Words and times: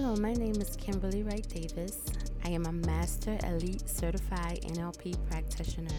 Hello, 0.00 0.14
my 0.14 0.32
name 0.32 0.54
is 0.60 0.76
Kimberly 0.76 1.24
Wright 1.24 1.44
Davis. 1.48 2.02
I 2.44 2.50
am 2.50 2.66
a 2.66 2.72
Master 2.72 3.36
Elite 3.42 3.88
Certified 3.88 4.60
NLP 4.62 5.16
practitioner. 5.28 5.90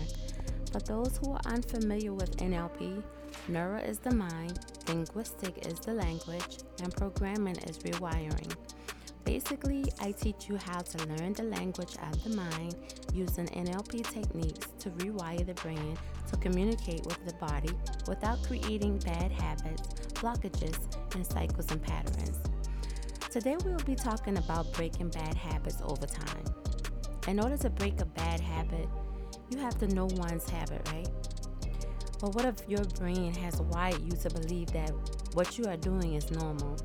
For 0.71 0.79
those 0.79 1.17
who 1.17 1.33
are 1.33 1.41
unfamiliar 1.43 2.13
with 2.13 2.37
NLP, 2.37 3.03
Neuro 3.49 3.77
is 3.79 3.99
the 3.99 4.15
mind, 4.15 4.57
linguistic 4.87 5.67
is 5.67 5.81
the 5.81 5.95
language, 5.95 6.59
and 6.81 6.95
programming 6.95 7.57
is 7.57 7.79
rewiring. 7.79 8.55
Basically, 9.25 9.83
I 9.99 10.13
teach 10.13 10.47
you 10.47 10.55
how 10.55 10.79
to 10.79 11.05
learn 11.07 11.33
the 11.33 11.43
language 11.43 11.97
of 12.01 12.23
the 12.23 12.37
mind 12.37 12.77
using 13.13 13.47
NLP 13.47 14.09
techniques 14.09 14.69
to 14.79 14.91
rewire 14.91 15.45
the 15.45 15.55
brain 15.55 15.97
to 16.31 16.37
communicate 16.37 17.05
with 17.05 17.19
the 17.25 17.33
body 17.33 17.73
without 18.07 18.41
creating 18.43 18.99
bad 18.99 19.29
habits, 19.29 19.89
blockages, 20.13 20.79
and 21.15 21.27
cycles 21.27 21.69
and 21.69 21.83
patterns. 21.83 22.39
Today, 23.31 23.55
we 23.63 23.69
will 23.69 23.83
be 23.83 23.93
talking 23.93 24.39
about 24.39 24.73
breaking 24.73 25.09
bad 25.09 25.35
habits 25.35 25.83
over 25.83 26.07
time. 26.07 26.43
In 27.27 27.39
order 27.39 27.57
to 27.57 27.69
break 27.69 28.01
a 28.01 28.05
bad 28.05 28.39
habit, 28.39 28.89
you 29.51 29.59
have 29.59 29.77
to 29.77 29.87
know 29.87 30.07
one's 30.13 30.49
habit, 30.49 30.81
right? 30.91 31.07
But 32.19 32.33
what 32.33 32.45
if 32.45 32.67
your 32.67 32.83
brain 32.97 33.35
has 33.35 33.61
wired 33.61 34.01
you 34.01 34.13
to 34.13 34.29
believe 34.31 34.71
that 34.71 34.91
what 35.33 35.59
you 35.59 35.65
are 35.65 35.77
doing 35.77 36.15
is 36.15 36.31
normal? 36.31 36.75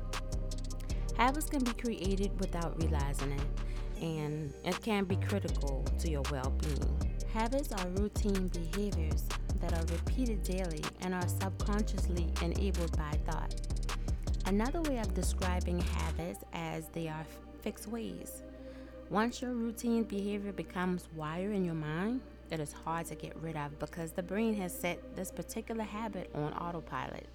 Habits 1.17 1.49
can 1.49 1.63
be 1.63 1.71
created 1.71 2.39
without 2.39 2.79
realizing 2.79 3.31
it, 3.31 4.03
and 4.03 4.53
it 4.63 4.79
can 4.83 5.05
be 5.05 5.15
critical 5.15 5.83
to 5.97 6.11
your 6.11 6.23
well 6.31 6.53
being. 6.61 7.17
Habits 7.33 7.71
are 7.71 7.87
routine 7.97 8.49
behaviors 8.49 9.23
that 9.61 9.73
are 9.73 9.85
repeated 9.91 10.43
daily 10.43 10.83
and 11.01 11.15
are 11.15 11.27
subconsciously 11.27 12.31
enabled 12.43 12.95
by 12.95 13.11
thought. 13.25 13.74
Another 14.47 14.79
way 14.83 14.99
of 14.99 15.11
describing 15.15 15.79
habits 15.79 16.43
as 16.53 16.87
they 16.89 17.07
are 17.07 17.25
fixed 17.61 17.87
ways. 17.87 18.43
Once 19.09 19.41
your 19.41 19.53
routine 19.53 20.03
behavior 20.03 20.51
becomes 20.51 21.07
wired 21.15 21.51
in 21.51 21.65
your 21.65 21.73
mind, 21.73 22.21
it 22.51 22.59
is 22.59 22.71
hard 22.71 23.07
to 23.07 23.15
get 23.15 23.35
rid 23.41 23.57
of 23.57 23.79
because 23.79 24.11
the 24.11 24.21
brain 24.21 24.53
has 24.53 24.71
set 24.71 25.15
this 25.15 25.31
particular 25.31 25.83
habit 25.83 26.29
on 26.35 26.53
autopilot. 26.53 27.25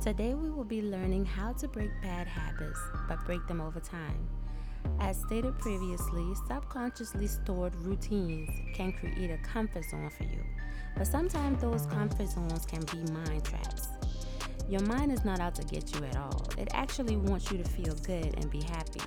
Today, 0.00 0.32
we 0.32 0.48
will 0.48 0.64
be 0.64 0.80
learning 0.80 1.26
how 1.26 1.52
to 1.52 1.68
break 1.68 1.90
bad 2.00 2.26
habits, 2.26 2.80
but 3.06 3.22
break 3.26 3.46
them 3.46 3.60
over 3.60 3.78
time. 3.78 4.26
As 4.98 5.20
stated 5.20 5.58
previously, 5.58 6.24
subconsciously 6.48 7.26
stored 7.26 7.76
routines 7.76 8.48
can 8.74 8.92
create 8.92 9.30
a 9.30 9.36
comfort 9.46 9.84
zone 9.84 10.08
for 10.08 10.24
you, 10.24 10.42
but 10.96 11.06
sometimes 11.06 11.60
those 11.60 11.84
comfort 11.84 12.28
zones 12.28 12.64
can 12.64 12.80
be 12.80 13.12
mind 13.12 13.44
traps. 13.44 13.88
Your 14.68 14.82
mind 14.82 15.12
is 15.12 15.24
not 15.24 15.40
out 15.40 15.54
to 15.56 15.64
get 15.64 15.94
you 15.94 16.04
at 16.06 16.16
all, 16.16 16.48
it 16.58 16.68
actually 16.72 17.16
wants 17.16 17.50
you 17.50 17.58
to 17.58 17.64
feel 17.64 17.94
good 17.96 18.34
and 18.36 18.50
be 18.50 18.62
happy. 18.62 19.00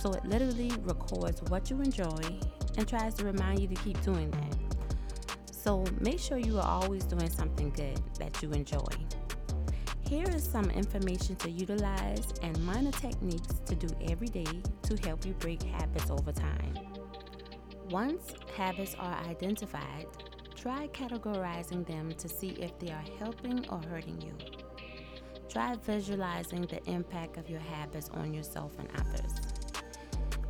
So 0.00 0.12
it 0.12 0.24
literally 0.24 0.72
records 0.82 1.42
what 1.50 1.70
you 1.70 1.80
enjoy 1.80 2.22
and 2.76 2.88
tries 2.88 3.14
to 3.14 3.24
remind 3.24 3.60
you 3.60 3.68
to 3.68 3.74
keep 3.74 4.00
doing 4.02 4.30
that. 4.30 4.56
So 5.52 5.84
make 6.00 6.18
sure 6.18 6.38
you 6.38 6.58
are 6.58 6.66
always 6.66 7.04
doing 7.04 7.28
something 7.28 7.70
good 7.70 8.00
that 8.18 8.42
you 8.42 8.50
enjoy. 8.52 8.86
Here 10.08 10.28
is 10.28 10.42
some 10.42 10.70
information 10.70 11.36
to 11.36 11.50
utilize 11.50 12.32
and 12.42 12.58
minor 12.64 12.90
techniques 12.90 13.60
to 13.66 13.74
do 13.74 13.88
every 14.10 14.26
day 14.26 14.62
to 14.82 14.96
help 15.06 15.24
you 15.24 15.34
break 15.34 15.62
habits 15.62 16.10
over 16.10 16.32
time. 16.32 16.74
Once 17.90 18.34
habits 18.56 18.96
are 18.98 19.18
identified, 19.28 20.06
try 20.56 20.88
categorizing 20.88 21.86
them 21.86 22.10
to 22.18 22.28
see 22.28 22.50
if 22.58 22.76
they 22.78 22.90
are 22.90 23.04
helping 23.18 23.68
or 23.68 23.80
hurting 23.88 24.20
you. 24.20 24.32
Try 25.50 25.74
visualizing 25.84 26.62
the 26.62 26.80
impact 26.88 27.36
of 27.36 27.50
your 27.50 27.58
habits 27.58 28.08
on 28.10 28.32
yourself 28.32 28.70
and 28.78 28.88
others. 29.00 29.32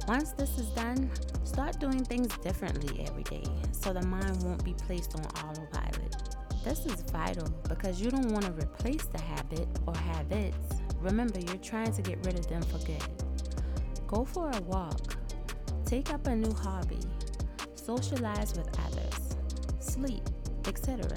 Once 0.07 0.33
this 0.33 0.59
is 0.59 0.67
done, 0.73 1.11
start 1.43 1.81
doing 1.81 2.05
things 2.05 2.37
differently 2.39 3.07
every 3.09 3.23
day 3.23 3.45
so 3.73 3.95
the 3.95 4.03
mind 4.03 4.43
won't 4.43 4.63
be 4.63 4.75
placed 4.75 5.15
on 5.15 5.25
autopilot. 5.43 6.17
This 6.63 6.85
is 6.85 7.01
vital 7.11 7.49
because 7.67 8.03
you 8.03 8.11
don't 8.11 8.31
want 8.31 8.45
to 8.45 8.53
replace 8.53 9.07
the 9.07 9.23
habit 9.23 9.67
or 9.87 9.97
habits. 9.97 10.83
Remember, 11.01 11.41
you're 11.41 11.57
trying 11.57 11.95
to 11.95 12.03
get 12.03 12.19
rid 12.27 12.39
of 12.39 12.47
them 12.49 12.61
for 12.61 12.79
good. 12.85 13.03
Go 14.07 14.27
for 14.27 14.51
a 14.51 14.61
walk, 14.63 15.17
take 15.87 16.13
up 16.13 16.27
a 16.27 16.37
new 16.37 16.53
hobby, 16.53 17.01
socialize 17.75 18.55
with 18.55 18.69
others, 18.81 19.37
sleep, 19.79 20.29
etc. 20.67 21.09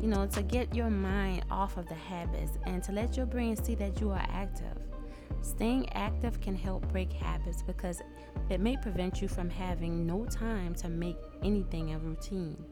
You 0.00 0.08
know, 0.08 0.26
to 0.26 0.42
get 0.42 0.74
your 0.74 0.90
mind 0.90 1.44
off 1.50 1.76
of 1.76 1.88
the 1.88 1.94
habits 1.94 2.58
and 2.66 2.82
to 2.84 2.92
let 2.92 3.16
your 3.16 3.26
brain 3.26 3.56
see 3.56 3.74
that 3.76 4.00
you 4.00 4.10
are 4.10 4.26
active. 4.28 4.76
Staying 5.42 5.88
active 5.92 6.40
can 6.40 6.54
help 6.54 6.86
break 6.92 7.12
habits 7.12 7.62
because 7.62 8.02
it 8.50 8.60
may 8.60 8.76
prevent 8.76 9.22
you 9.22 9.28
from 9.28 9.48
having 9.48 10.06
no 10.06 10.24
time 10.26 10.74
to 10.76 10.88
make 10.88 11.16
anything 11.42 11.94
a 11.94 11.98
routine. 11.98 12.62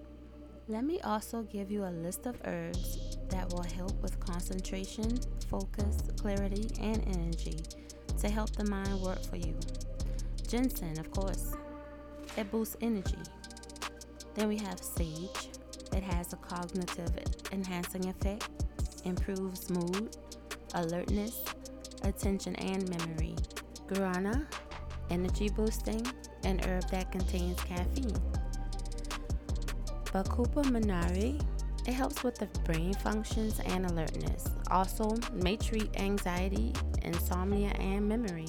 Let 0.66 0.84
me 0.84 1.00
also 1.02 1.42
give 1.42 1.70
you 1.70 1.84
a 1.84 1.90
list 1.90 2.26
of 2.26 2.40
herbs 2.44 3.18
that 3.28 3.52
will 3.52 3.62
help 3.62 4.00
with 4.02 4.18
concentration, 4.18 5.18
focus, 5.48 5.98
clarity, 6.16 6.70
and 6.80 7.02
energy 7.06 7.58
to 8.20 8.28
help 8.28 8.50
the 8.52 8.64
mind 8.64 9.00
work 9.00 9.22
for 9.24 9.36
you. 9.36 9.54
Ginseng, 10.48 10.98
of 10.98 11.10
course, 11.10 11.54
it 12.36 12.50
boosts 12.50 12.76
energy. 12.80 13.18
Then 14.34 14.48
we 14.48 14.56
have 14.58 14.80
sage, 14.80 15.48
it 15.94 16.02
has 16.02 16.32
a 16.32 16.36
cognitive 16.36 17.10
enhancing 17.52 18.08
effect, 18.08 18.48
improves 19.04 19.70
mood, 19.70 20.16
alertness, 20.74 21.44
attention, 22.02 22.54
and 22.56 22.88
memory. 22.88 23.36
Guarana, 23.86 24.46
energy 25.10 25.48
boosting, 25.48 26.04
an 26.44 26.58
herb 26.66 26.88
that 26.90 27.12
contains 27.12 27.60
caffeine. 27.62 28.16
Bacopa 30.06 30.64
monnieri, 30.64 31.40
it 31.86 31.92
helps 31.92 32.22
with 32.22 32.36
the 32.36 32.46
brain 32.64 32.94
functions 32.94 33.60
and 33.66 33.86
alertness. 33.86 34.48
Also, 34.70 35.14
may 35.32 35.56
treat 35.56 35.90
anxiety, 36.00 36.72
insomnia, 37.02 37.70
and 37.78 38.08
memory. 38.08 38.48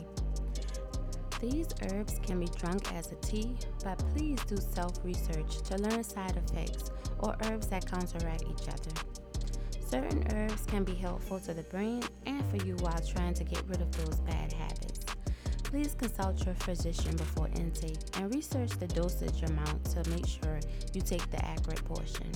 These 1.41 1.67
herbs 1.91 2.19
can 2.25 2.39
be 2.39 2.47
drunk 2.57 2.93
as 2.93 3.11
a 3.11 3.15
tea, 3.15 3.55
but 3.83 3.97
please 4.13 4.39
do 4.45 4.57
self 4.57 5.03
research 5.03 5.61
to 5.63 5.77
learn 5.77 6.03
side 6.03 6.37
effects 6.37 6.91
or 7.19 7.35
herbs 7.45 7.67
that 7.67 7.89
counteract 7.89 8.43
each 8.43 8.67
other. 8.67 8.91
Certain 9.87 10.25
herbs 10.33 10.65
can 10.65 10.83
be 10.83 10.95
helpful 10.95 11.39
to 11.41 11.53
the 11.53 11.63
brain 11.63 12.03
and 12.25 12.43
for 12.47 12.57
you 12.65 12.75
while 12.77 12.99
trying 12.99 13.33
to 13.33 13.43
get 13.43 13.63
rid 13.67 13.81
of 13.81 13.91
those 13.97 14.19
bad 14.21 14.51
habits 14.53 15.05
please 15.75 15.93
consult 15.95 16.45
your 16.45 16.55
physician 16.55 17.13
before 17.17 17.49
intake 17.55 17.97
and 18.13 18.33
research 18.33 18.69
the 18.79 18.87
dosage 18.87 19.43
amount 19.43 19.83
to 19.83 20.09
make 20.09 20.25
sure 20.25 20.57
you 20.93 21.01
take 21.01 21.29
the 21.31 21.45
accurate 21.45 21.83
portion. 21.83 22.31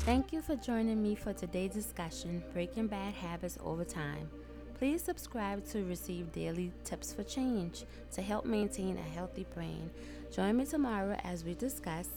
Thank 0.00 0.32
you 0.32 0.40
for 0.40 0.54
joining 0.54 1.02
me 1.02 1.16
for 1.16 1.32
today's 1.32 1.72
discussion 1.72 2.44
Breaking 2.52 2.86
Bad 2.86 3.14
Habits 3.14 3.58
Over 3.64 3.84
Time. 3.84 4.30
Please 4.78 5.02
subscribe 5.02 5.66
to 5.68 5.84
receive 5.84 6.30
daily 6.32 6.70
tips 6.84 7.10
for 7.10 7.22
change 7.22 7.84
to 8.12 8.20
help 8.20 8.44
maintain 8.44 8.98
a 8.98 9.14
healthy 9.14 9.46
brain. 9.54 9.88
Join 10.30 10.58
me 10.58 10.66
tomorrow 10.66 11.16
as 11.24 11.44
we 11.44 11.54
discuss 11.54 12.10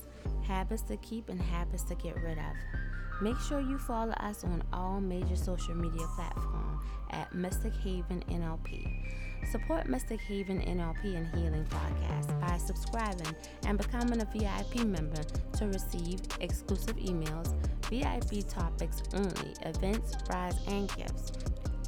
habits 0.45 0.81
to 0.83 0.97
keep 0.97 1.29
and 1.29 1.41
habits 1.41 1.83
to 1.83 1.95
get 1.95 2.21
rid 2.21 2.37
of. 2.37 3.21
Make 3.21 3.39
sure 3.39 3.61
you 3.61 3.77
follow 3.77 4.11
us 4.11 4.43
on 4.43 4.61
all 4.73 4.99
major 4.99 5.37
social 5.37 5.73
media 5.73 6.05
platforms 6.17 6.83
at 7.11 7.33
Mystic 7.33 7.73
Haven 7.77 8.25
NLP. 8.29 9.05
Support 9.53 9.87
Mystic 9.87 10.19
Haven 10.19 10.59
NLP 10.61 11.15
and 11.15 11.33
Healing 11.33 11.65
podcast 11.69 12.41
by 12.41 12.57
subscribing 12.57 13.35
and 13.67 13.77
becoming 13.77 14.19
a 14.19 14.25
VIP 14.25 14.85
member 14.85 15.23
to 15.57 15.65
receive 15.67 16.19
exclusive 16.41 16.97
emails, 16.97 17.53
VIP 17.89 18.45
topics 18.49 19.01
only, 19.13 19.53
events, 19.61 20.13
prize, 20.25 20.57
and 20.67 20.93
gifts. 20.97 21.31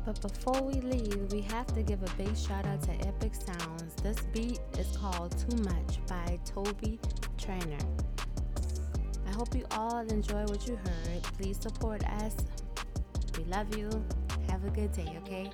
But 0.03 0.19
before 0.19 0.61
we 0.63 0.73
leave, 0.81 1.31
we 1.31 1.41
have 1.41 1.67
to 1.75 1.83
give 1.83 2.01
a 2.01 2.09
big 2.17 2.35
shout 2.35 2.65
out 2.65 2.81
to 2.83 2.91
Epic 3.07 3.33
Sounds. 3.35 3.93
This 4.01 4.17
beat 4.33 4.59
is 4.77 4.97
called 4.97 5.35
Too 5.37 5.57
Much 5.57 6.05
by 6.07 6.39
Toby 6.43 6.99
Trainer. 7.37 7.77
I 9.27 9.31
hope 9.31 9.55
you 9.55 9.63
all 9.71 9.99
enjoy 9.99 10.43
what 10.45 10.67
you 10.67 10.75
heard. 10.75 11.23
Please 11.37 11.57
support 11.57 12.03
us. 12.21 12.35
We 13.37 13.43
love 13.45 13.77
you. 13.77 13.89
Have 14.49 14.65
a 14.65 14.71
good 14.71 14.91
day, 14.91 15.17
okay? 15.23 15.51